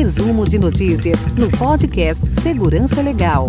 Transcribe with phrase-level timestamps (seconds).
[0.00, 3.48] Resumo de notícias no podcast Segurança Legal.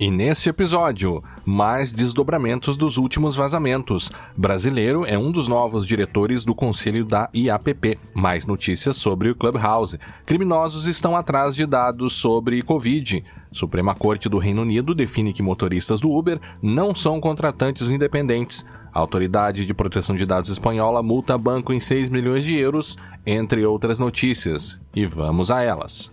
[0.00, 4.10] E neste episódio, mais desdobramentos dos últimos vazamentos.
[4.34, 7.98] Brasileiro é um dos novos diretores do conselho da IAPP.
[8.14, 9.98] Mais notícias sobre o Clubhouse.
[10.24, 13.22] Criminosos estão atrás de dados sobre Covid.
[13.52, 18.64] Suprema Corte do Reino Unido define que motoristas do Uber não são contratantes independentes.
[18.94, 22.96] A Autoridade de Proteção de Dados espanhola multa banco em 6 milhões de euros,
[23.26, 24.80] entre outras notícias.
[24.96, 26.10] E vamos a elas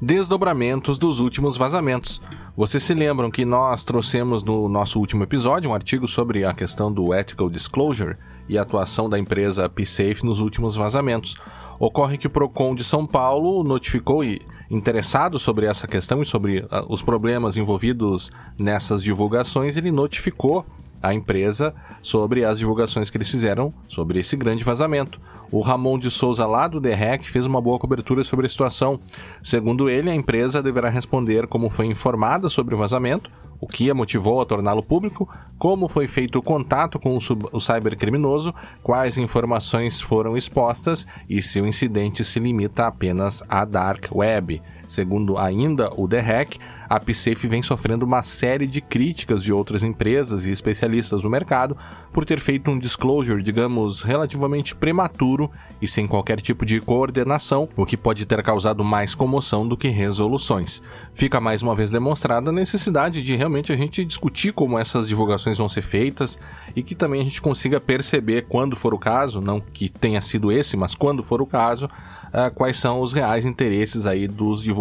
[0.00, 2.22] desdobramentos dos últimos vazamentos.
[2.56, 6.92] Vocês se lembram que nós trouxemos no nosso último episódio um artigo sobre a questão
[6.92, 8.16] do ethical disclosure
[8.48, 11.36] e a atuação da empresa PSafe nos últimos vazamentos.
[11.78, 16.60] Ocorre que o Procon de São Paulo notificou e interessado sobre essa questão e sobre
[16.60, 20.66] uh, os problemas envolvidos nessas divulgações, ele notificou
[21.02, 25.20] a empresa sobre as divulgações que eles fizeram sobre esse grande vazamento.
[25.52, 29.00] O Ramon de Souza, lá do DREC, fez uma boa cobertura sobre a situação.
[29.42, 33.30] Segundo ele, a empresa deverá responder como foi informada sobre o vazamento,
[33.60, 35.28] o que a motivou a torná-lo público,
[35.58, 41.66] como foi feito o contato com o, cybercriminoso, quais informações foram expostas e se o
[41.66, 44.62] incidente se limita apenas à dark web.
[44.90, 46.58] Segundo ainda o DREC,
[46.88, 51.76] a PSafe vem sofrendo uma série de críticas de outras empresas e especialistas do mercado
[52.12, 55.48] por ter feito um disclosure, digamos, relativamente prematuro
[55.80, 59.86] e sem qualquer tipo de coordenação, o que pode ter causado mais comoção do que
[59.86, 60.82] resoluções.
[61.14, 65.56] Fica mais uma vez demonstrada a necessidade de realmente a gente discutir como essas divulgações
[65.56, 66.40] vão ser feitas
[66.74, 70.50] e que também a gente consiga perceber, quando for o caso, não que tenha sido
[70.50, 71.88] esse, mas quando for o caso,
[72.30, 74.79] uh, quais são os reais interesses aí dos divulgadores,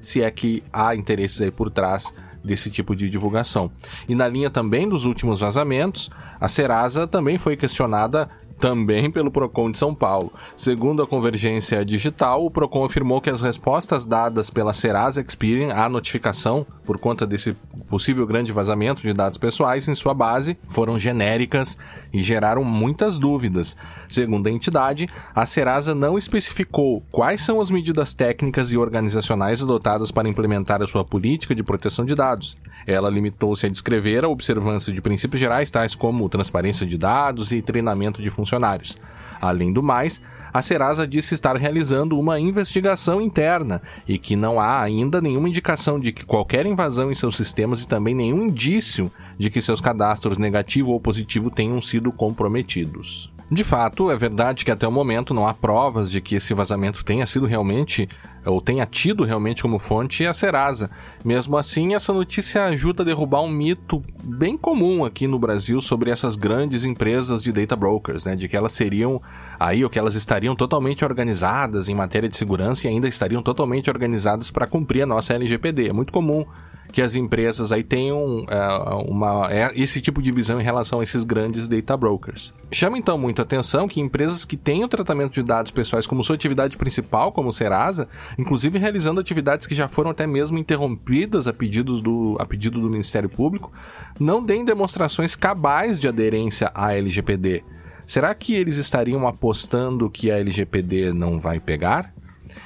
[0.00, 3.70] se é que há interesses aí por trás desse tipo de divulgação.
[4.08, 6.10] E na linha também dos últimos vazamentos,
[6.40, 10.32] a Serasa também foi questionada também pelo Procon de São Paulo.
[10.56, 15.88] Segundo a Convergência Digital, o Procon afirmou que as respostas dadas pela Serasa Experian à
[15.88, 17.54] notificação por conta desse
[17.88, 21.78] possível grande vazamento de dados pessoais em sua base foram genéricas
[22.12, 23.76] e geraram muitas dúvidas.
[24.08, 30.10] Segundo a entidade, a Serasa não especificou quais são as medidas técnicas e organizacionais adotadas
[30.10, 32.56] para implementar a sua política de proteção de dados.
[32.86, 37.62] Ela limitou-se a descrever a observância de princípios gerais tais como transparência de dados e
[37.62, 38.96] treinamento de funcionários.
[39.40, 40.20] Além do mais,
[40.52, 46.00] a Serasa disse estar realizando uma investigação interna e que não há ainda nenhuma indicação
[46.00, 50.38] de que qualquer invasão em seus sistemas e também nenhum indício de que seus cadastros
[50.38, 53.32] negativo ou positivo tenham sido comprometidos.
[53.50, 57.02] De fato, é verdade que até o momento não há provas de que esse vazamento
[57.02, 58.06] tenha sido realmente,
[58.44, 60.90] ou tenha tido realmente como fonte a Serasa.
[61.24, 66.10] Mesmo assim, essa notícia ajuda a derrubar um mito bem comum aqui no Brasil sobre
[66.10, 68.36] essas grandes empresas de data brokers, né?
[68.36, 69.20] De que elas seriam
[69.58, 73.88] aí, ou que elas estariam totalmente organizadas em matéria de segurança e ainda estariam totalmente
[73.88, 75.88] organizadas para cumprir a nossa LGPD.
[75.88, 76.44] É muito comum
[76.92, 81.02] que as empresas aí tenham uh, uma, é, esse tipo de visão em relação a
[81.02, 82.52] esses grandes data brokers.
[82.72, 86.36] Chama então muito atenção que empresas que têm o tratamento de dados pessoais como sua
[86.36, 88.08] atividade principal, como o Serasa,
[88.38, 92.90] inclusive realizando atividades que já foram até mesmo interrompidas a, pedidos do, a pedido do
[92.90, 93.72] Ministério Público,
[94.18, 97.62] não deem demonstrações cabais de aderência à LGPD.
[98.06, 102.14] Será que eles estariam apostando que a LGPD não vai pegar?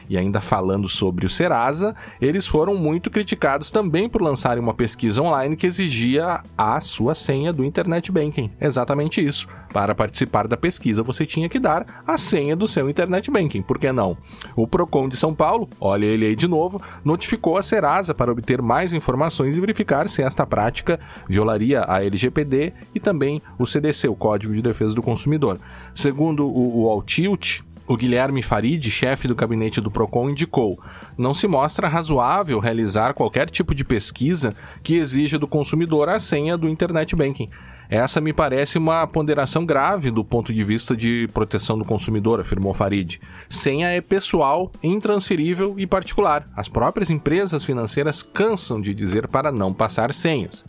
[0.08, 5.22] E ainda falando sobre o Serasa, eles foram muito criticados também por lançarem uma pesquisa
[5.22, 8.50] online que exigia a sua senha do Internet Banking.
[8.60, 9.46] Exatamente isso.
[9.72, 13.78] Para participar da pesquisa, você tinha que dar a senha do seu Internet Banking, por
[13.78, 14.16] que não?
[14.54, 18.60] O Procon de São Paulo, olha ele aí de novo, notificou a Serasa para obter
[18.60, 24.14] mais informações e verificar se esta prática violaria a LGPD e também o CDC, o
[24.14, 25.58] Código de Defesa do Consumidor.
[25.94, 30.78] Segundo o, o Altilt, o Guilherme Farid, chefe do gabinete do Procon, indicou:
[31.16, 36.56] não se mostra razoável realizar qualquer tipo de pesquisa que exija do consumidor a senha
[36.56, 37.50] do Internet Banking.
[37.94, 42.72] Essa me parece uma ponderação grave do ponto de vista de proteção do consumidor, afirmou
[42.72, 43.20] Farid.
[43.50, 46.48] Senha é pessoal, intransferível e particular.
[46.56, 50.64] As próprias empresas financeiras cansam de dizer para não passar senhas.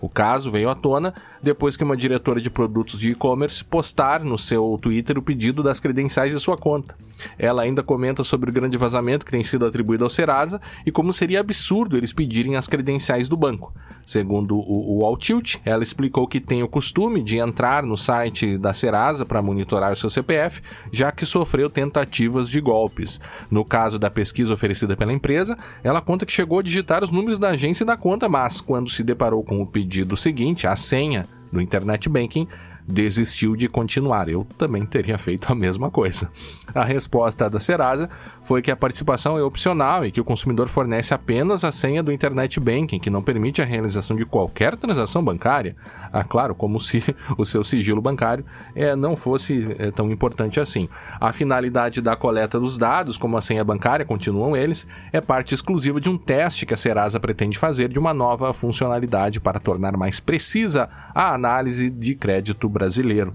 [0.00, 4.38] O caso veio à tona depois que uma diretora de produtos de e-commerce postar no
[4.38, 6.94] seu Twitter o pedido das credenciais de sua conta.
[7.36, 11.12] Ela ainda comenta sobre o grande vazamento que tem sido atribuído ao Serasa e como
[11.12, 13.74] seria absurdo eles pedirem as credenciais do banco.
[14.06, 18.72] Segundo o, o Altilt, ela explicou que tem o costume de entrar no site da
[18.72, 20.60] Serasa para monitorar o seu CPF,
[20.92, 23.20] já que sofreu tentativas de golpes.
[23.50, 27.38] No caso da pesquisa oferecida pela empresa, ela conta que chegou a digitar os números
[27.38, 31.26] da agência e da conta, mas quando se deparou com o pedido seguinte, a senha
[31.50, 32.46] do Internet Banking,
[32.88, 34.28] desistiu de continuar.
[34.28, 36.30] Eu também teria feito a mesma coisa.
[36.74, 38.08] A resposta da Serasa
[38.42, 42.10] foi que a participação é opcional e que o consumidor fornece apenas a senha do
[42.10, 45.76] Internet Banking, que não permite a realização de qualquer transação bancária.
[46.12, 47.02] Ah, claro, como se
[47.36, 48.44] o seu sigilo bancário
[48.74, 50.88] é, não fosse é, tão importante assim.
[51.20, 56.00] A finalidade da coleta dos dados, como a senha bancária, continuam eles, é parte exclusiva
[56.00, 60.20] de um teste que a Serasa pretende fazer de uma nova funcionalidade para tornar mais
[60.20, 63.34] precisa a análise de crédito brasileiro.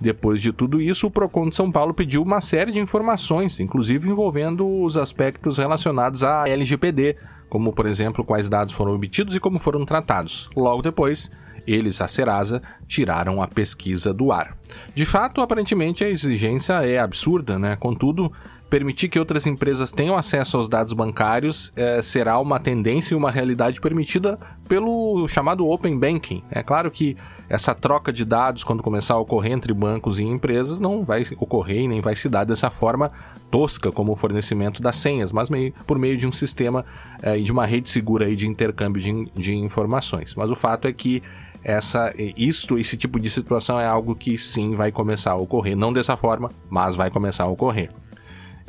[0.00, 4.08] Depois de tudo isso, o Procon de São Paulo pediu uma série de informações, inclusive
[4.08, 7.16] envolvendo os aspectos relacionados à LGPD,
[7.48, 10.50] como por exemplo quais dados foram obtidos e como foram tratados.
[10.56, 11.30] Logo depois,
[11.66, 14.56] eles, a Serasa, tiraram a pesquisa do ar.
[14.94, 17.76] De fato, aparentemente a exigência é absurda, né?
[17.76, 18.30] Contudo,
[18.74, 23.30] permitir que outras empresas tenham acesso aos dados bancários é, será uma tendência e uma
[23.30, 24.36] realidade permitida
[24.66, 26.42] pelo chamado Open Banking.
[26.50, 27.16] É claro que
[27.48, 31.82] essa troca de dados, quando começar a ocorrer entre bancos e empresas, não vai ocorrer
[31.82, 33.12] e nem vai se dar dessa forma
[33.48, 36.84] tosca como o fornecimento das senhas, mas meio, por meio de um sistema
[37.22, 40.34] é, e de uma rede segura aí de intercâmbio de, de informações.
[40.34, 41.22] Mas o fato é que
[41.62, 45.94] essa isto esse tipo de situação é algo que sim vai começar a ocorrer não
[45.94, 47.88] dessa forma mas vai começar a ocorrer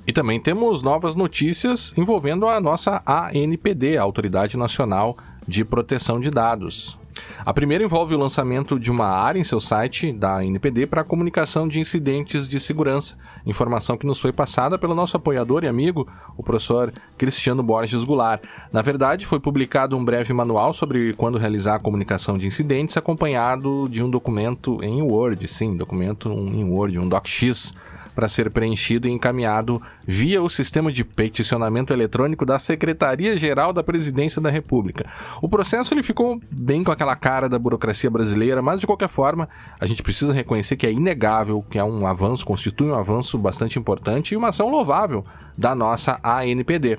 [0.08, 6.30] e também temos novas notícias envolvendo a nossa ANPD, a Autoridade Nacional de Proteção de
[6.30, 6.98] Dados.
[7.46, 11.04] A primeira envolve o lançamento de uma área em seu site da ANPD para a
[11.04, 16.08] comunicação de incidentes de segurança, informação que nos foi passada pelo nosso apoiador e amigo,
[16.38, 18.44] o professor Cristiano Borges Goulart.
[18.72, 23.88] Na verdade, foi publicado um breve manual sobre quando realizar a comunicação de incidentes, acompanhado
[23.90, 27.74] de um documento em Word, sim, documento em Word, um DocX
[28.16, 34.42] para ser preenchido e encaminhado via o sistema de peticionamento eletrônico da Secretaria-Geral da Presidência
[34.42, 35.06] da República.
[35.42, 39.50] O processo ele ficou bem com aquela cara da burocracia brasileira, mas de qualquer forma,
[39.80, 43.78] a gente precisa reconhecer que é inegável, que é um avanço, constitui um avanço bastante
[43.78, 45.26] importante e uma ação louvável
[45.58, 46.98] da nossa ANPD.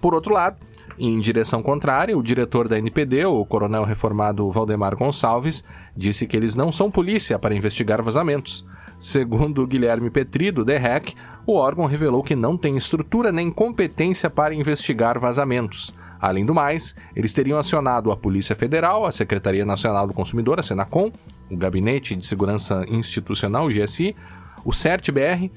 [0.00, 0.56] Por outro lado,
[0.98, 5.64] em direção contrária, o diretor da NPD, o coronel reformado Valdemar Gonçalves,
[5.96, 8.66] disse que eles não são polícia para investigar vazamentos.
[8.98, 11.14] Segundo Guilherme Petri, do DREC,
[11.46, 15.94] o órgão revelou que não tem estrutura nem competência para investigar vazamentos.
[16.20, 20.64] Além do mais, eles teriam acionado a Polícia Federal, a Secretaria Nacional do Consumidor, a
[20.64, 21.12] Senacom,
[21.48, 24.16] o Gabinete de Segurança Institucional, o GSI,
[24.64, 25.48] o CERT-BR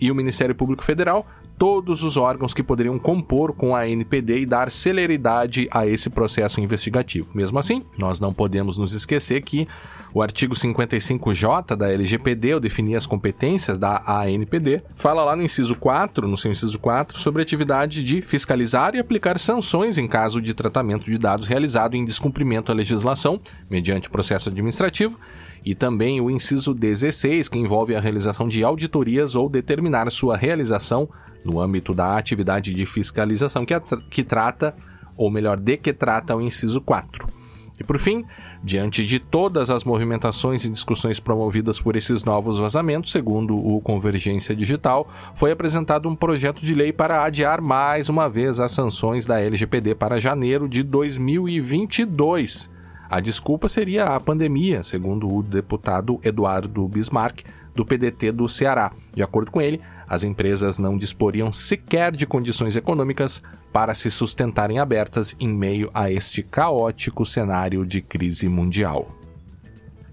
[0.00, 1.26] e o Ministério Público Federal
[1.60, 6.58] todos os órgãos que poderiam compor com a NPD e dar celeridade a esse processo
[6.58, 7.32] investigativo.
[7.34, 9.68] Mesmo assim, nós não podemos nos esquecer que
[10.14, 15.76] o artigo 55J da LGPD, ao definir as competências da ANPD, fala lá no inciso
[15.76, 20.40] 4, no seu inciso 4, sobre a atividade de fiscalizar e aplicar sanções em caso
[20.40, 23.38] de tratamento de dados realizado em descumprimento à legislação,
[23.68, 25.20] mediante processo administrativo,
[25.64, 31.08] e também o inciso 16, que envolve a realização de auditorias ou determinar sua realização
[31.44, 33.74] no âmbito da atividade de fiscalização que,
[34.10, 34.74] que trata,
[35.16, 37.40] ou melhor, de que trata o inciso 4.
[37.80, 38.26] E por fim,
[38.62, 44.54] diante de todas as movimentações e discussões promovidas por esses novos vazamentos, segundo o Convergência
[44.54, 49.40] Digital, foi apresentado um projeto de lei para adiar mais uma vez as sanções da
[49.40, 52.70] LGPD para janeiro de 2022.
[53.10, 57.40] A desculpa seria a pandemia, segundo o deputado Eduardo Bismarck,
[57.74, 58.92] do PDT do Ceará.
[59.12, 64.78] De acordo com ele, as empresas não disporiam sequer de condições econômicas para se sustentarem
[64.78, 69.10] abertas em meio a este caótico cenário de crise mundial.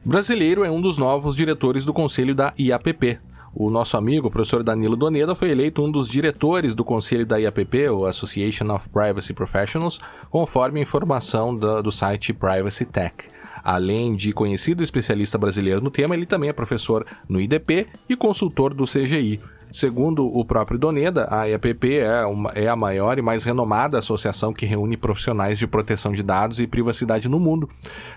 [0.04, 3.20] Brasileiro é um dos novos diretores do conselho da IAPP,
[3.60, 7.38] o nosso amigo, o professor Danilo Doneda, foi eleito um dos diretores do conselho da
[7.38, 10.00] IAPP, o Association of Privacy Professionals,
[10.30, 13.16] conforme informação do, do site Privacy Tech.
[13.64, 18.76] Além de conhecido especialista brasileiro no tema, ele também é professor no IDP e consultor
[18.76, 19.42] do CGI.
[19.72, 24.54] Segundo o próprio Doneda, a EPP é, uma, é, a maior e mais renomada associação
[24.54, 27.70] que reúne profissionais de proteção de dados e privacidade no mundo.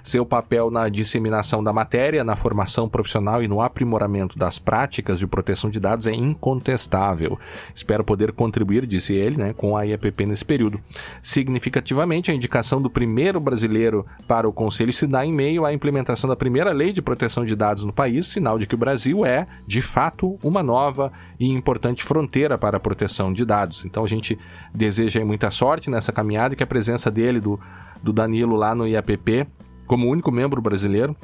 [0.02, 5.26] Seu papel na disseminação da matéria, na formação profissional e no aprimoramento das práticas de
[5.26, 7.38] proteção de dados é incontestável.
[7.74, 10.80] Espero poder contribuir, disse ele, né, com a IEPP nesse período.
[11.20, 16.28] Significativamente, a indicação do primeiro brasileiro para o Conselho se dá em meio à implementação
[16.28, 19.46] da primeira lei de proteção de dados no país, sinal de que o Brasil é,
[19.66, 23.86] de fato, uma nova e importante fronteira para a proteção de dados.
[23.86, 24.38] Então a gente
[24.74, 27.58] deseja muita sorte nessa caminhada e que a presença dele, do,
[28.02, 29.46] do Danilo lá no IAPP,
[29.86, 31.16] como único membro brasileiro,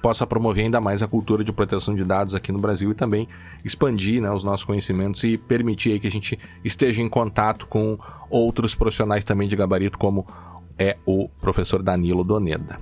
[0.00, 3.28] possa promover ainda mais a cultura de proteção de dados aqui no Brasil e também
[3.62, 7.98] expandir né, os nossos conhecimentos e permitir que a gente esteja em contato com
[8.30, 10.26] outros profissionais também de gabarito, como
[10.78, 12.80] é o professor Danilo Doneda.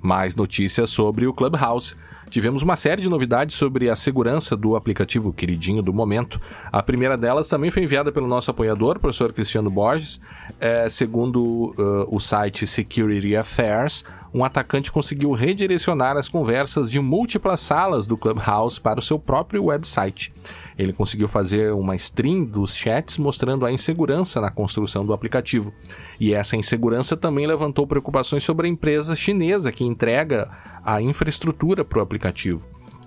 [0.00, 1.96] Mais notícias sobre o Clubhouse.
[2.32, 6.40] Tivemos uma série de novidades sobre a segurança do aplicativo queridinho do momento.
[6.72, 10.18] A primeira delas também foi enviada pelo nosso apoiador, professor Cristiano Borges.
[10.58, 17.60] É, segundo uh, o site Security Affairs, um atacante conseguiu redirecionar as conversas de múltiplas
[17.60, 20.32] salas do Clubhouse para o seu próprio website.
[20.78, 25.70] Ele conseguiu fazer uma stream dos chats mostrando a insegurança na construção do aplicativo.
[26.18, 30.50] E essa insegurança também levantou preocupações sobre a empresa chinesa que entrega
[30.82, 32.21] a infraestrutura para o aplicativo.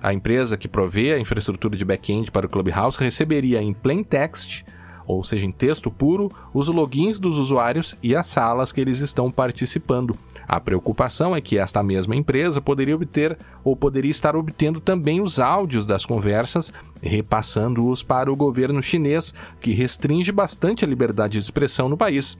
[0.01, 4.63] A empresa que provê a infraestrutura de back-end para o Clubhouse receberia em plain text
[5.07, 9.31] ou seja, em texto puro, os logins dos usuários e as salas que eles estão
[9.31, 10.17] participando.
[10.47, 15.39] A preocupação é que esta mesma empresa poderia obter ou poderia estar obtendo também os
[15.39, 21.87] áudios das conversas, repassando-os para o governo chinês, que restringe bastante a liberdade de expressão
[21.87, 22.37] no país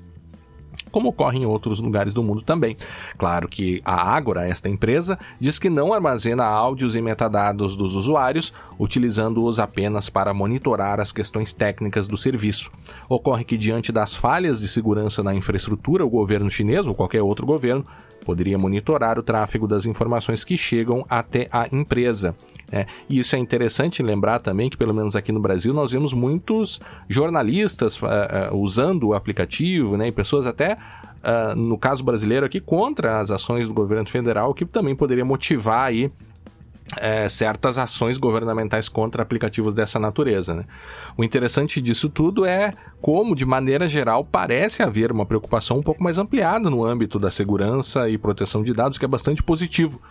[0.91, 2.77] como ocorre em outros lugares do mundo também.
[3.17, 8.53] Claro que a Agora, esta empresa, diz que não armazena áudios e metadados dos usuários,
[8.79, 12.71] utilizando-os apenas para monitorar as questões técnicas do serviço.
[13.09, 17.45] Ocorre que, diante das falhas de segurança na infraestrutura, o governo chinês ou qualquer outro
[17.45, 17.85] governo
[18.25, 22.35] poderia monitorar o tráfego das informações que chegam até a empresa.
[22.71, 26.11] É, e isso é interessante lembrar também que, pelo menos aqui no Brasil, nós vemos
[26.11, 28.05] muitos jornalistas uh,
[28.51, 33.29] uh, usando o aplicativo, né, e pessoas até, uh, no caso brasileiro aqui, contra as
[33.29, 36.11] ações do governo federal, que também poderia motivar aí
[36.97, 40.53] é, certas ações governamentais contra aplicativos dessa natureza.
[40.53, 40.65] Né?
[41.17, 46.03] O interessante disso tudo é como, de maneira geral, parece haver uma preocupação um pouco
[46.03, 50.01] mais ampliada no âmbito da segurança e proteção de dados, que é bastante positivo.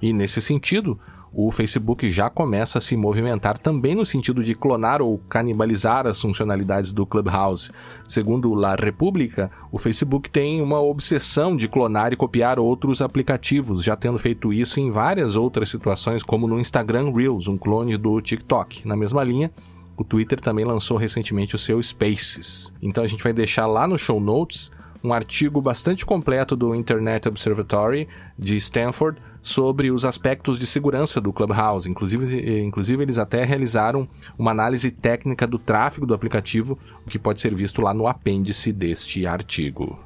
[0.00, 0.98] E nesse sentido,
[1.38, 6.18] o Facebook já começa a se movimentar também no sentido de clonar ou canibalizar as
[6.18, 7.70] funcionalidades do Clubhouse.
[8.08, 13.94] Segundo La República, o Facebook tem uma obsessão de clonar e copiar outros aplicativos, já
[13.94, 18.88] tendo feito isso em várias outras situações, como no Instagram Reels, um clone do TikTok.
[18.88, 19.52] Na mesma linha,
[19.94, 22.72] o Twitter também lançou recentemente o seu Spaces.
[22.80, 24.72] Então a gente vai deixar lá no show notes
[25.02, 31.32] um artigo bastante completo do Internet Observatory de Stanford sobre os aspectos de segurança do
[31.32, 31.88] Clubhouse.
[31.88, 37.40] Inclusive, inclusive, eles até realizaram uma análise técnica do tráfego do aplicativo, o que pode
[37.40, 39.98] ser visto lá no apêndice deste artigo.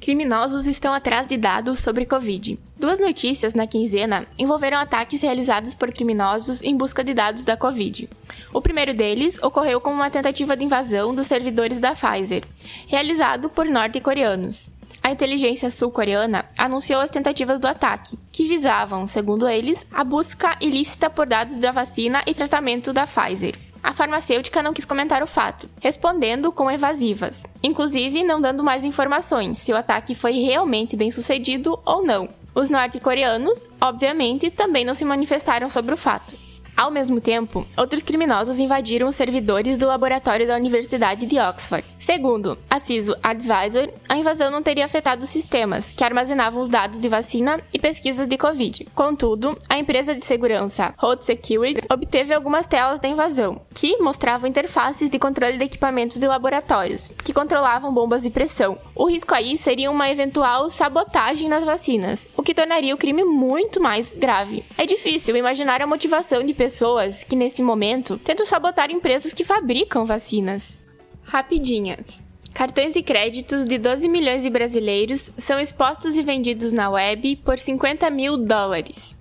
[0.00, 2.58] Criminosos estão atrás de dados sobre Covid.
[2.78, 8.08] Duas notícias na quinzena envolveram ataques realizados por criminosos em busca de dados da Covid.
[8.50, 12.44] O primeiro deles ocorreu como uma tentativa de invasão dos servidores da Pfizer,
[12.86, 14.70] realizado por norte-coreanos.
[15.02, 21.10] A inteligência sul-coreana anunciou as tentativas do ataque, que visavam, segundo eles, a busca ilícita
[21.10, 23.54] por dados da vacina e tratamento da Pfizer.
[23.82, 29.58] A farmacêutica não quis comentar o fato, respondendo com evasivas, inclusive não dando mais informações
[29.58, 32.28] se o ataque foi realmente bem sucedido ou não.
[32.54, 36.36] Os norte-coreanos, obviamente, também não se manifestaram sobre o fato.
[36.80, 41.84] Ao mesmo tempo, outros criminosos invadiram os servidores do laboratório da Universidade de Oxford.
[41.98, 46.98] Segundo a CISO Advisor, a invasão não teria afetado os sistemas que armazenavam os dados
[46.98, 48.86] de vacina e pesquisas de Covid.
[48.94, 55.08] Contudo, a empresa de segurança Road Security obteve algumas telas da invasão, que mostravam interfaces
[55.08, 58.78] de controle de equipamentos de laboratórios, que controlavam bombas de pressão.
[58.94, 63.80] O risco aí seria uma eventual sabotagem nas vacinas, o que tornaria o crime muito
[63.80, 64.62] mais grave.
[64.76, 70.04] É difícil imaginar a motivação de pessoas que, nesse momento, tentam sabotar empresas que fabricam
[70.04, 70.78] vacinas.
[71.22, 72.22] Rapidinhas.
[72.52, 77.58] Cartões de créditos de 12 milhões de brasileiros são expostos e vendidos na web por
[77.58, 79.16] 50 mil dólares.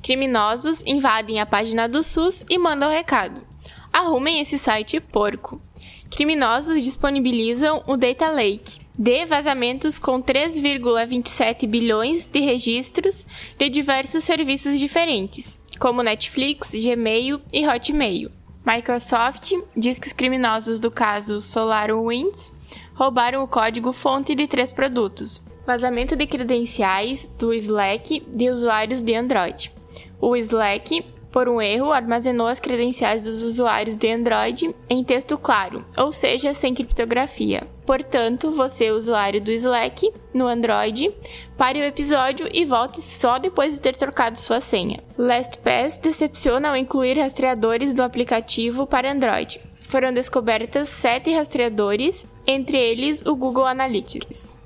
[0.00, 3.53] Criminosos invadem a página do SUS e mandam recado.
[3.94, 5.62] Arrumem esse site porco.
[6.10, 13.24] Criminosos disponibilizam o Data Lake, de vazamentos com 3,27 bilhões de registros
[13.56, 18.32] de diversos serviços diferentes, como Netflix, Gmail e Hotmail.
[18.66, 22.52] Microsoft diz que os criminosos do caso SolarWinds
[22.94, 25.40] roubaram o código-fonte de três produtos.
[25.64, 29.70] Vazamento de credenciais do Slack de usuários de Android.
[30.20, 35.84] O Slack por um erro, armazenou as credenciais dos usuários de Android em texto claro,
[35.98, 37.66] ou seja, sem criptografia.
[37.84, 41.12] Portanto, você, usuário do Slack no Android,
[41.58, 45.02] pare o episódio e volte só depois de ter trocado sua senha.
[45.18, 49.60] LastPass decepciona ao incluir rastreadores do aplicativo para Android.
[49.82, 54.56] Foram descobertas sete rastreadores, entre eles o Google Analytics.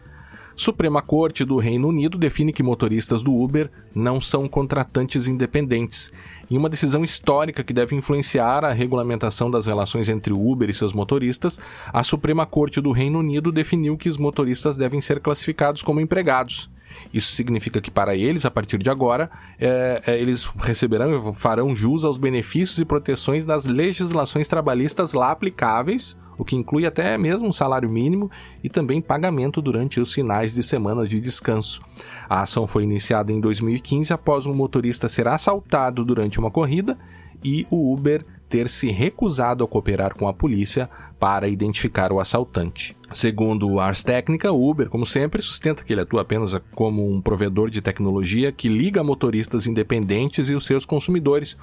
[0.59, 6.13] Suprema Corte do Reino Unido define que motoristas do Uber não são contratantes independentes,
[6.51, 10.75] em uma decisão histórica que deve influenciar a regulamentação das relações entre o Uber e
[10.75, 11.61] seus motoristas.
[11.93, 16.69] A Suprema Corte do Reino Unido definiu que os motoristas devem ser classificados como empregados.
[17.15, 21.73] Isso significa que para eles, a partir de agora, é, é, eles receberão e farão
[21.73, 27.49] jus aos benefícios e proteções das legislações trabalhistas lá aplicáveis o que inclui até mesmo
[27.49, 28.31] um salário mínimo
[28.63, 31.83] e também pagamento durante os finais de semana de descanso.
[32.29, 36.97] A ação foi iniciada em 2015 após um motorista ser assaltado durante uma corrida
[37.45, 42.97] e o Uber ter se recusado a cooperar com a polícia para identificar o assaltante.
[43.13, 47.21] Segundo o Ars Technica, o Uber, como sempre, sustenta que ele atua apenas como um
[47.21, 51.57] provedor de tecnologia que liga motoristas independentes e os seus consumidores,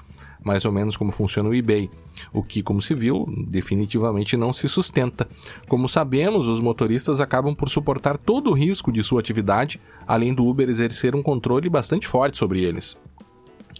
[0.44, 1.88] mais ou menos como funciona o eBay,
[2.32, 5.28] o que, como se viu, definitivamente não se sustenta.
[5.68, 10.46] Como sabemos, os motoristas acabam por suportar todo o risco de sua atividade, além do
[10.46, 12.96] Uber exercer um controle bastante forte sobre eles.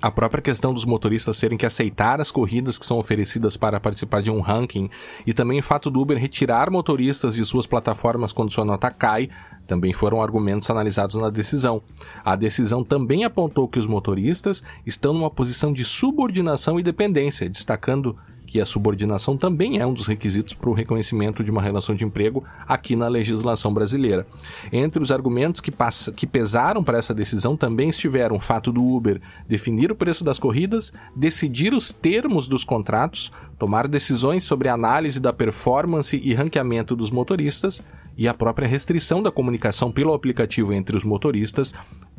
[0.02, 4.20] A própria questão dos motoristas terem que aceitar as corridas que são oferecidas para participar
[4.20, 4.90] de um ranking
[5.26, 9.30] e também o fato do Uber retirar motoristas de suas plataformas quando sua nota cai
[9.66, 11.82] também foram argumentos analisados na decisão.
[12.24, 18.16] A decisão também apontou que os motoristas estão numa posição de subordinação e dependência, destacando
[18.56, 22.06] que a subordinação também é um dos requisitos para o reconhecimento de uma relação de
[22.06, 24.26] emprego aqui na legislação brasileira.
[24.72, 28.82] Entre os argumentos que, passa, que pesaram para essa decisão também estiveram o fato do
[28.82, 34.74] Uber definir o preço das corridas, decidir os termos dos contratos, tomar decisões sobre a
[34.74, 37.82] análise da performance e ranqueamento dos motoristas
[38.16, 41.74] e a própria restrição da comunicação pelo aplicativo entre os motoristas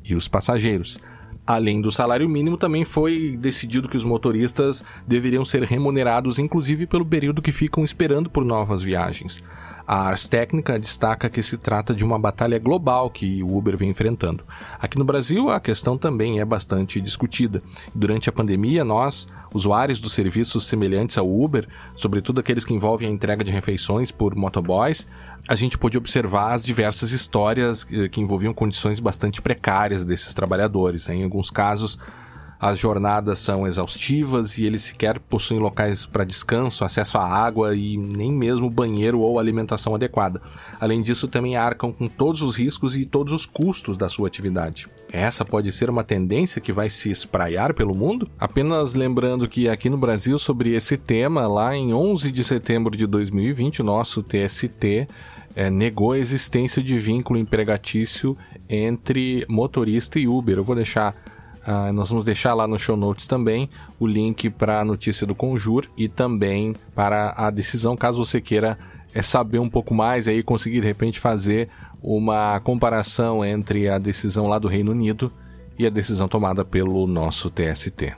[0.05, 0.99] e os passageiros.
[1.47, 7.05] Além do salário mínimo, também foi decidido que os motoristas deveriam ser remunerados, inclusive pelo
[7.05, 9.41] período que ficam esperando por novas viagens.
[9.87, 13.89] A Ars Técnica destaca que se trata de uma batalha global que o Uber vem
[13.89, 14.43] enfrentando.
[14.77, 17.63] Aqui no Brasil, a questão também é bastante discutida.
[17.95, 23.11] Durante a pandemia, nós, usuários dos serviços semelhantes ao Uber, sobretudo aqueles que envolvem a
[23.11, 25.07] entrega de refeições por motoboys,
[25.47, 31.07] a gente pôde observar as diversas histórias que envolviam condições bastante precárias desses trabalhadores.
[31.07, 31.97] Em alguns casos,
[32.59, 37.97] as jornadas são exaustivas e eles sequer possuem locais para descanso, acesso à água e
[37.97, 40.41] nem mesmo banheiro ou alimentação adequada.
[40.79, 44.87] Além disso, também arcam com todos os riscos e todos os custos da sua atividade.
[45.11, 48.29] Essa pode ser uma tendência que vai se espraiar pelo mundo?
[48.39, 53.05] Apenas lembrando que aqui no Brasil, sobre esse tema, lá em 11 de setembro de
[53.05, 55.07] 2020, o nosso TST
[55.55, 58.37] é, negou a existência de vínculo empregatício
[58.69, 60.57] entre motorista e Uber.
[60.57, 61.15] Eu vou deixar
[61.67, 65.35] Uh, nós vamos deixar lá no show notes também o link para a notícia do
[65.35, 68.77] Conjur e também para a decisão, caso você queira
[69.13, 71.67] é, saber um pouco mais e conseguir de repente fazer
[72.01, 75.29] uma comparação entre a decisão lá do Reino Unido
[75.77, 78.15] e a decisão tomada pelo nosso TST.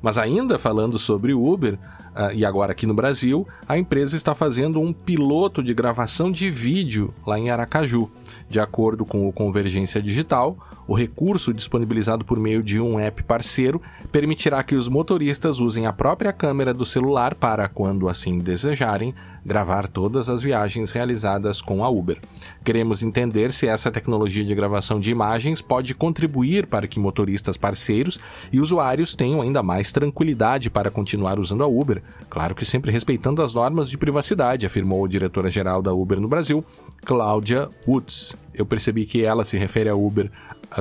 [0.00, 4.80] Mas ainda falando sobre Uber, uh, e agora aqui no Brasil, a empresa está fazendo
[4.80, 8.10] um piloto de gravação de vídeo lá em Aracaju.
[8.48, 13.82] De acordo com o Convergência Digital, o recurso disponibilizado por meio de um app parceiro
[14.12, 19.86] permitirá que os motoristas usem a própria câmera do celular para, quando assim desejarem, gravar
[19.86, 22.18] todas as viagens realizadas com a Uber.
[22.64, 28.18] Queremos entender se essa tecnologia de gravação de imagens pode contribuir para que motoristas parceiros
[28.52, 33.40] e usuários tenham ainda mais tranquilidade para continuar usando a Uber, claro que sempre respeitando
[33.40, 36.64] as normas de privacidade, afirmou a diretora-geral da Uber no Brasil,
[37.04, 38.15] Cláudia Woods.
[38.54, 40.30] Eu percebi que ela se refere a Uber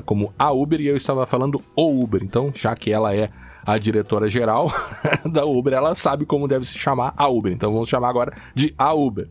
[0.06, 2.24] como a Uber e eu estava falando o Uber.
[2.24, 3.30] Então, já que ela é
[3.66, 4.72] a diretora geral
[5.26, 7.52] da Uber, ela sabe como deve se chamar a Uber.
[7.52, 9.28] Então vamos chamar agora de a Uber.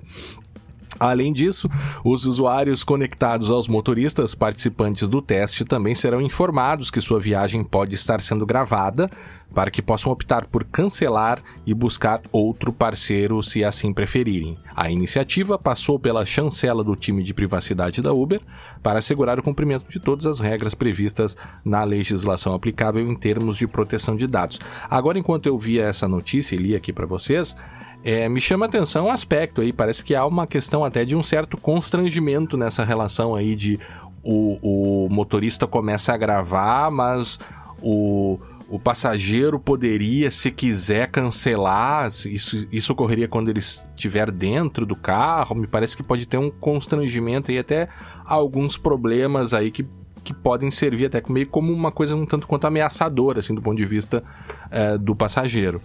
[0.98, 1.68] Além disso,
[2.04, 7.94] os usuários conectados aos motoristas participantes do teste também serão informados que sua viagem pode
[7.94, 9.10] estar sendo gravada
[9.54, 14.58] para que possam optar por cancelar e buscar outro parceiro se assim preferirem.
[14.74, 18.40] A iniciativa passou pela chancela do time de privacidade da Uber
[18.82, 23.66] para assegurar o cumprimento de todas as regras previstas na legislação aplicável em termos de
[23.66, 24.60] proteção de dados.
[24.90, 27.56] Agora, enquanto eu via essa notícia e li aqui para vocês,
[28.04, 31.22] é, me chama atenção o aspecto aí, parece que há uma questão até de um
[31.22, 33.80] certo constrangimento nessa relação aí de
[34.22, 37.40] o, o motorista começa a gravar, mas
[37.80, 38.38] o,
[38.68, 42.08] o passageiro poderia, se quiser, cancelar.
[42.08, 45.54] Isso, isso ocorreria quando ele estiver dentro do carro.
[45.54, 47.88] Me parece que pode ter um constrangimento e até
[48.24, 49.86] alguns problemas aí que,
[50.22, 53.76] que podem servir até meio como uma coisa um tanto quanto ameaçadora, assim, do ponto
[53.76, 54.22] de vista
[54.70, 55.80] é, do passageiro.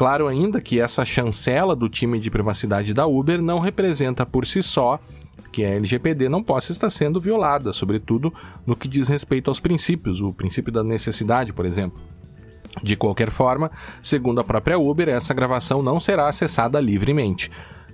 [0.00, 4.62] Claro ainda que essa chancela do time de privacidade da Uber não representa por si
[4.62, 4.98] só
[5.52, 8.32] que a LGPD não possa estar sendo violada, sobretudo
[8.66, 12.00] no que diz respeito aos princípios, o princípio da necessidade, por exemplo.
[12.82, 17.50] De qualquer forma, segundo a própria Uber, essa gravação não será acessada livremente.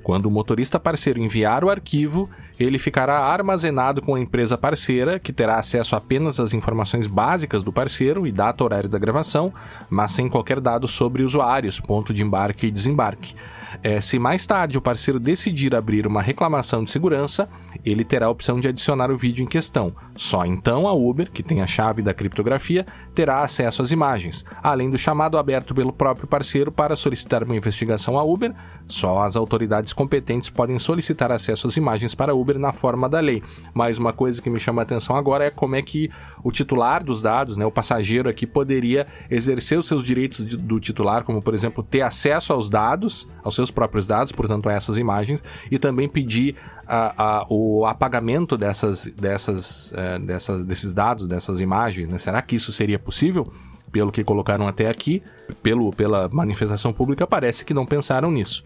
[0.07, 5.33] Quando o motorista parceiro enviar o arquivo, ele ficará armazenado com a empresa parceira, que
[5.33, 9.53] terá acesso apenas às informações básicas do parceiro e data horário da gravação,
[9.91, 13.35] mas sem qualquer dado sobre usuários, ponto de embarque e desembarque.
[13.83, 17.49] É, se mais tarde o parceiro decidir abrir uma reclamação de segurança,
[17.85, 19.95] ele terá a opção de adicionar o vídeo em questão.
[20.15, 24.91] Só então a Uber, que tem a chave da criptografia, terá acesso às imagens, além
[24.91, 28.55] do chamado aberto pelo próprio parceiro para solicitar uma investigação à Uber.
[28.87, 33.21] Só as autoridades competentes podem solicitar acesso às imagens para a Uber na forma da
[33.21, 33.43] lei.
[33.75, 36.11] Mas uma coisa que me chama a atenção agora é como é que
[36.43, 41.25] o titular dos dados, né, o passageiro aqui, poderia exercer os seus direitos do titular,
[41.25, 45.79] como por exemplo ter acesso aos dados, aos seus próprios dados, portanto essas imagens, e
[45.79, 46.55] também pedir
[46.87, 52.09] a, a, o apagamento dessas, dessas, é, dessas, desses dados, dessas imagens.
[52.09, 52.19] Né?
[52.19, 53.51] Será que isso seria possível?
[53.91, 55.23] Pelo que colocaram até aqui,
[55.63, 58.65] pelo, pela manifestação pública, parece que não pensaram nisso.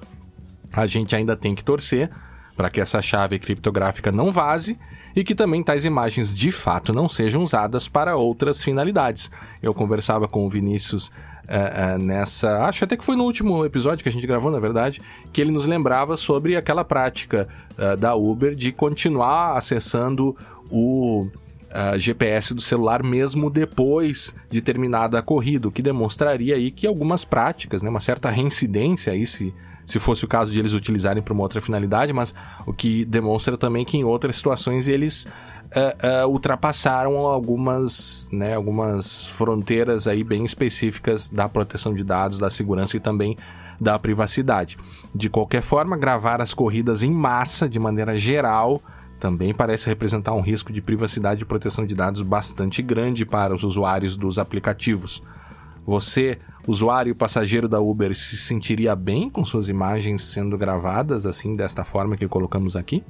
[0.73, 2.11] A gente ainda tem que torcer
[2.61, 4.79] para que essa chave criptográfica não vaze
[5.17, 9.31] e que também tais imagens de fato não sejam usadas para outras finalidades.
[9.63, 12.67] Eu conversava com o Vinícius uh, uh, nessa.
[12.67, 15.01] Acho até que foi no último episódio que a gente gravou, na verdade,
[15.33, 20.37] que ele nos lembrava sobre aquela prática uh, da Uber de continuar acessando
[20.71, 21.29] o.
[21.99, 27.25] GPS do celular mesmo depois de terminada a corrida, o que demonstraria aí que algumas
[27.25, 29.55] práticas, né, uma certa reincidência aí se
[29.91, 32.35] se fosse o caso de eles utilizarem para uma outra finalidade, mas
[32.67, 39.27] o que demonstra também que em outras situações eles uh, uh, ultrapassaram algumas, né, algumas
[39.27, 43.37] fronteiras aí bem específicas da proteção de dados, da segurança e também
[43.81, 44.77] da privacidade.
[45.15, 48.81] De qualquer forma, gravar as corridas em massa, de maneira geral,
[49.19, 53.65] também parece representar um risco de privacidade e proteção de dados bastante grande para os
[53.65, 55.23] usuários dos aplicativos.
[55.87, 61.85] Você, usuário passageiro da Uber, se sentiria bem com suas imagens sendo gravadas assim, desta
[61.85, 63.03] forma que colocamos aqui?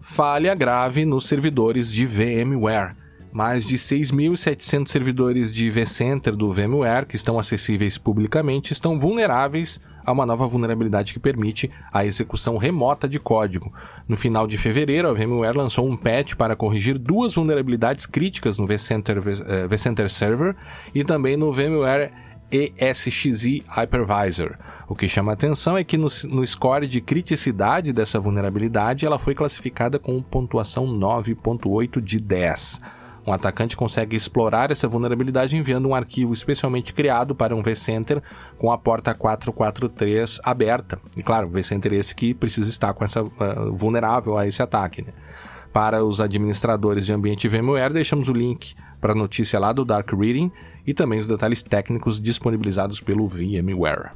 [0.00, 3.03] Falha grave nos servidores de VMware.
[3.34, 10.12] Mais de 6.700 servidores de vCenter do VMware que estão acessíveis publicamente estão vulneráveis a
[10.12, 13.72] uma nova vulnerabilidade que permite a execução remota de código.
[14.06, 18.68] No final de fevereiro, a VMware lançou um patch para corrigir duas vulnerabilidades críticas no
[18.68, 20.54] vCenter, eh, vCenter Server
[20.94, 22.12] e também no VMware
[22.52, 24.56] ESXi Hypervisor.
[24.86, 29.34] O que chama atenção é que no, no, score de criticidade dessa vulnerabilidade, ela foi
[29.34, 32.80] classificada com pontuação 9.8 de 10.
[33.26, 38.22] Um atacante consegue explorar essa vulnerabilidade enviando um arquivo especialmente criado para um vCenter
[38.58, 40.98] com a porta 443 aberta.
[41.16, 43.30] E claro, o vCenter esse que precisa estar com essa uh,
[43.72, 45.02] vulnerável a esse ataque.
[45.02, 45.12] Né?
[45.72, 50.12] Para os administradores de ambiente VMware, deixamos o link para a notícia lá do Dark
[50.12, 50.52] Reading
[50.86, 54.12] e também os detalhes técnicos disponibilizados pelo VMware.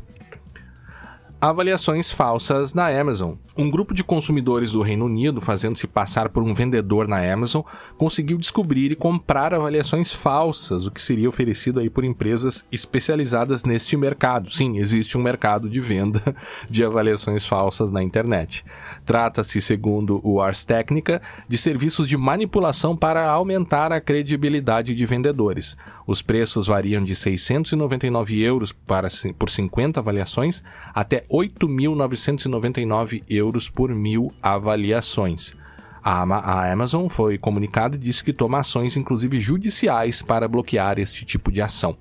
[1.41, 3.35] Avaliações falsas na Amazon.
[3.57, 7.63] Um grupo de consumidores do Reino Unido, fazendo-se passar por um vendedor na Amazon,
[7.97, 13.97] conseguiu descobrir e comprar avaliações falsas, o que seria oferecido aí por empresas especializadas neste
[13.97, 14.51] mercado.
[14.51, 16.23] Sim, existe um mercado de venda
[16.69, 18.65] de avaliações falsas na internet.
[19.05, 25.77] Trata-se, segundo o Ars Technica, de serviços de manipulação para aumentar a credibilidade de vendedores.
[26.07, 34.33] Os preços variam de 699 euros para, por 50 avaliações até 8.999 euros por mil
[34.43, 35.55] avaliações.
[36.03, 41.53] A, Amazon foi comunicada e disse que toma ações, inclusive judiciais, para bloquear este tipo
[41.53, 41.97] de ação.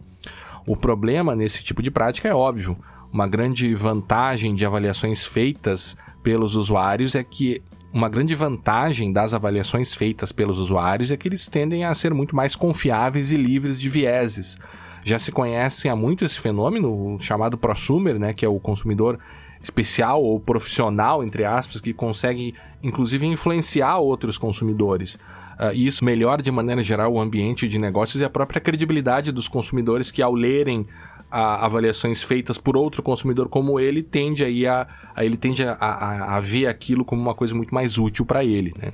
[0.66, 2.78] O problema nesse tipo de prática é óbvio.
[3.12, 7.62] Uma grande vantagem de avaliações feitas pelos usuários é que
[7.94, 12.36] uma grande vantagem das avaliações feitas pelos usuários é que eles tendem a ser muito
[12.36, 14.58] mais confiáveis e livres de vieses.
[15.04, 19.20] Já se conhece há muito esse fenômeno chamado prosumer, né, que é o consumidor
[19.62, 25.16] especial ou profissional, entre aspas, que consegue inclusive influenciar outros consumidores.
[25.60, 29.32] Uh, e isso melhora de maneira geral o ambiente de negócios e a própria credibilidade
[29.32, 30.86] dos consumidores que ao lerem
[31.32, 35.74] a, avaliações feitas por outro consumidor como ele tende aí a, a ele tende a,
[35.74, 38.94] a, a, ver aquilo como uma coisa muito mais útil para ele, né?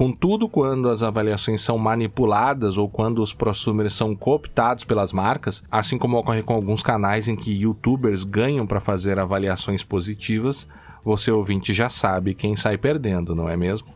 [0.00, 5.98] Contudo, quando as avaliações são manipuladas ou quando os prosumers são cooptados pelas marcas, assim
[5.98, 10.66] como ocorre com alguns canais em que youtubers ganham para fazer avaliações positivas,
[11.04, 13.88] você ouvinte já sabe quem sai perdendo, não é mesmo?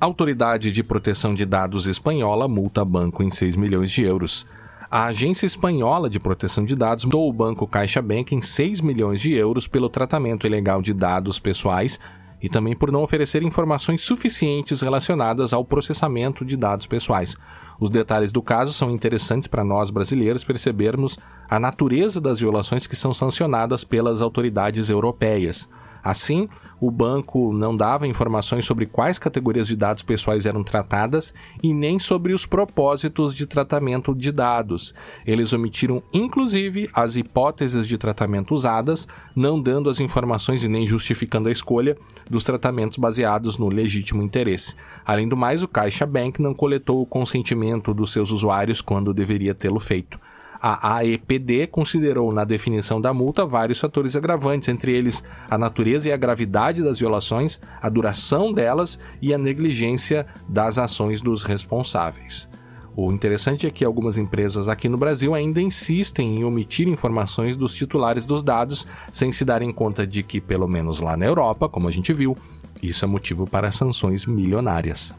[0.00, 4.46] Autoridade de Proteção de Dados espanhola multa banco em 6 milhões de euros.
[4.90, 9.34] A Agência Espanhola de Proteção de Dados multou o banco CaixaBank em 6 milhões de
[9.34, 12.00] euros pelo tratamento ilegal de dados pessoais
[12.40, 17.36] e também por não oferecer informações suficientes relacionadas ao processamento de dados pessoais.
[17.80, 22.96] Os detalhes do caso são interessantes para nós brasileiros percebermos a natureza das violações que
[22.96, 25.68] são sancionadas pelas autoridades europeias.
[26.02, 26.48] Assim,
[26.80, 31.98] o banco não dava informações sobre quais categorias de dados pessoais eram tratadas e nem
[31.98, 34.94] sobre os propósitos de tratamento de dados.
[35.26, 41.48] Eles omitiram, inclusive, as hipóteses de tratamento usadas, não dando as informações e nem justificando
[41.48, 41.96] a escolha
[42.28, 44.74] dos tratamentos baseados no legítimo interesse.
[45.04, 49.54] Além do mais, o Caixa Bank não coletou o consentimento dos seus usuários quando deveria
[49.54, 50.18] tê-lo feito.
[50.60, 56.12] A AEPD considerou na definição da multa vários fatores agravantes, entre eles a natureza e
[56.12, 62.48] a gravidade das violações, a duração delas e a negligência das ações dos responsáveis.
[62.96, 67.72] O interessante é que algumas empresas aqui no Brasil ainda insistem em omitir informações dos
[67.72, 71.86] titulares dos dados, sem se darem conta de que, pelo menos lá na Europa, como
[71.86, 72.36] a gente viu,
[72.82, 75.14] isso é motivo para sanções milionárias.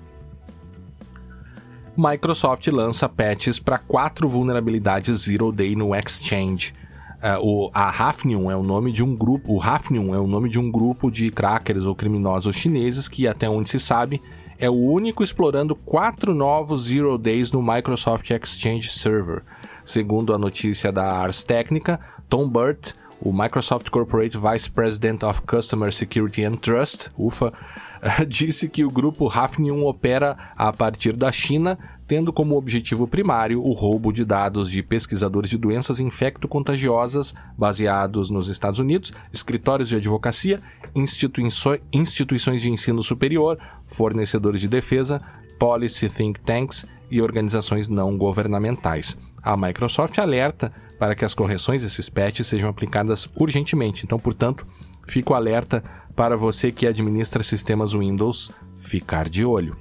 [2.00, 6.74] Microsoft lança patches para quatro vulnerabilidades Zero Day no Exchange.
[7.18, 9.54] Uh, o, a Hafnium é o nome de um grupo.
[9.54, 13.50] O Hafnium é o nome de um grupo de crackers ou criminosos chineses que, até
[13.50, 14.22] onde se sabe,
[14.58, 19.44] é o único explorando quatro novos Zero Days no Microsoft Exchange Server.
[19.84, 25.92] Segundo a notícia da Ars Technica, Tom Burt, o Microsoft Corporate Vice President of Customer
[25.92, 27.52] Security and Trust, UFA,
[28.28, 31.78] disse que o grupo Hafnium opera a partir da China,
[32.08, 38.48] tendo como objetivo primário o roubo de dados de pesquisadores de doenças infecto-contagiosas baseados nos
[38.48, 40.62] Estados Unidos, escritórios de advocacia,
[40.96, 45.22] instituições de ensino superior, fornecedores de defesa,
[45.60, 49.18] policy think tanks e organizações não governamentais.
[49.42, 54.04] A Microsoft alerta para que as correções desses patches sejam aplicadas urgentemente.
[54.06, 54.68] Então, portanto,
[55.08, 55.84] fico alerta
[56.16, 59.76] para você que administra sistemas Windows ficar de olho.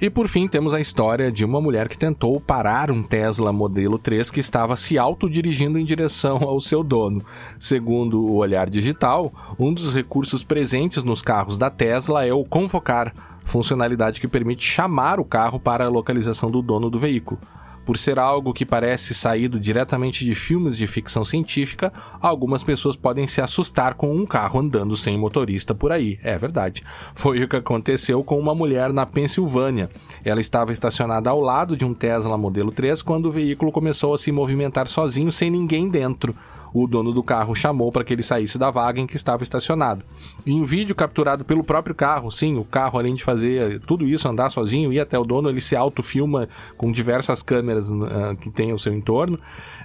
[0.00, 3.98] E por fim, temos a história de uma mulher que tentou parar um Tesla modelo
[3.98, 7.20] 3 que estava se autodirigindo em direção ao seu dono.
[7.58, 13.12] Segundo o Olhar Digital, um dos recursos presentes nos carros da Tesla é o convocar,
[13.42, 17.40] funcionalidade que permite chamar o carro para a localização do dono do veículo.
[17.88, 23.26] Por ser algo que parece saído diretamente de filmes de ficção científica, algumas pessoas podem
[23.26, 26.18] se assustar com um carro andando sem motorista por aí.
[26.22, 26.84] É verdade.
[27.14, 29.88] Foi o que aconteceu com uma mulher na Pensilvânia.
[30.22, 34.18] Ela estava estacionada ao lado de um Tesla modelo 3 quando o veículo começou a
[34.18, 36.36] se movimentar sozinho sem ninguém dentro
[36.84, 40.04] o dono do carro chamou para que ele saísse da vaga em que estava estacionado.
[40.46, 44.28] Em um vídeo capturado pelo próprio carro, sim, o carro, além de fazer tudo isso,
[44.28, 48.70] andar sozinho, ir até o dono, ele se autofilma com diversas câmeras uh, que tem
[48.70, 49.38] ao seu entorno.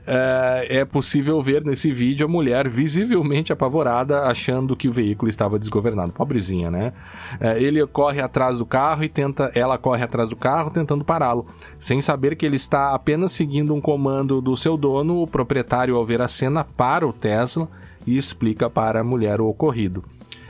[0.03, 5.57] Uh, é possível ver nesse vídeo a mulher visivelmente apavorada, achando que o veículo estava
[5.57, 6.11] desgovernado.
[6.11, 6.91] Pobrezinha, né?
[7.39, 9.49] Uh, ele corre atrás do carro e tenta.
[9.55, 11.45] Ela corre atrás do carro tentando pará-lo,
[11.79, 15.21] sem saber que ele está apenas seguindo um comando do seu dono.
[15.21, 17.69] O proprietário, ao ver a cena, para o Tesla
[18.05, 20.03] e explica para a mulher o ocorrido.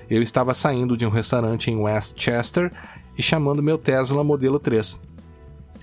[0.09, 2.71] Eu estava saindo de um restaurante em Westchester
[3.17, 5.12] e chamando meu Tesla modelo 3.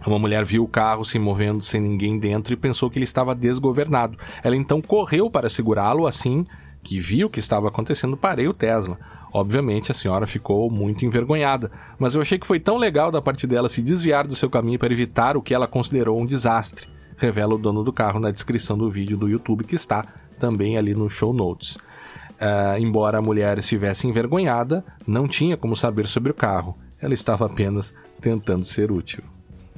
[0.07, 3.35] Uma mulher viu o carro se movendo sem ninguém dentro e pensou que ele estava
[3.35, 4.17] desgovernado.
[4.43, 6.45] Ela então correu para segurá-lo, assim
[6.83, 8.99] que viu o que estava acontecendo, parei o Tesla.
[9.33, 13.47] Obviamente a senhora ficou muito envergonhada, mas eu achei que foi tão legal da parte
[13.47, 17.55] dela se desviar do seu caminho para evitar o que ela considerou um desastre, revela
[17.55, 20.05] o dono do carro na descrição do vídeo do YouTube que está
[20.39, 21.77] também ali no show notes.
[21.77, 26.77] Uh, embora a mulher estivesse envergonhada, não tinha como saber sobre o carro.
[26.99, 29.23] Ela estava apenas tentando ser útil.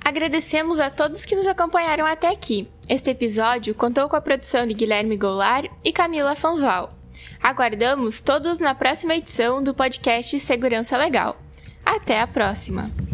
[0.04, 2.68] Agradecemos a todos que nos acompanharam até aqui.
[2.88, 6.90] Este episódio contou com a produção de Guilherme Goulart e Camila Fanzal.
[7.40, 11.40] Aguardamos todos na próxima edição do podcast Segurança Legal.
[11.84, 13.11] Até a próxima!